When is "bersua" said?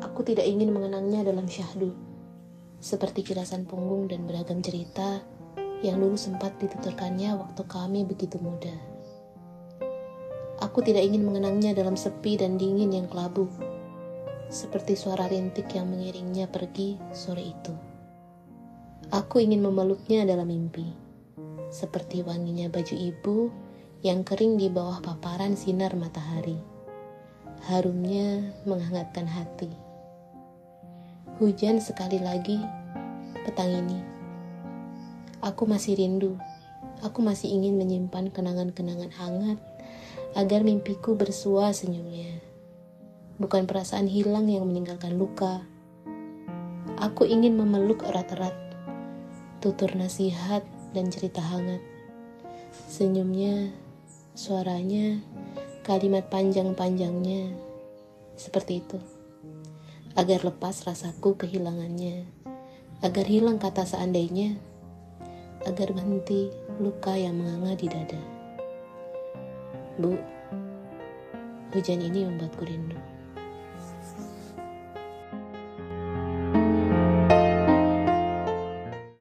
41.16-41.72